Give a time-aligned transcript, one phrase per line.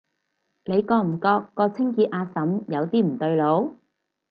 [0.65, 3.75] 你覺唔覺個清潔阿嬸有啲唔對路？